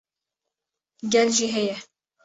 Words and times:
gel 1.11 1.29
jî 1.37 1.47
heye 1.55 1.75